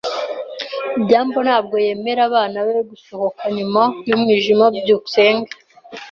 byambo 1.03 1.39
ntabwo 1.47 1.75
yemerera 1.85 2.21
abana 2.29 2.57
be 2.67 2.73
gusohoka 2.91 3.43
nyuma 3.57 3.81
y'umwijima. 4.07 4.65
byukusenge 4.83 5.51